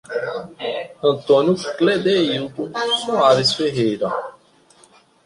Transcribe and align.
Antônio 1.03 1.53
Cledeildo 1.77 2.71
Soares 3.05 3.53
Ferreira 3.53 4.11